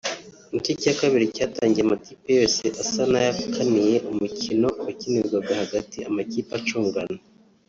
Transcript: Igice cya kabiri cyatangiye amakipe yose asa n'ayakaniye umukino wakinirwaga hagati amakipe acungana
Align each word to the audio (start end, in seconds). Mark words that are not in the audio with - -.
Igice 0.55 0.71
cya 0.81 0.93
kabiri 0.99 1.33
cyatangiye 1.35 1.83
amakipe 1.85 2.27
yose 2.39 2.63
asa 2.83 3.01
n'ayakaniye 3.11 3.95
umukino 4.11 4.67
wakinirwaga 4.85 5.51
hagati 5.61 5.97
amakipe 6.09 6.51
acungana 6.59 7.17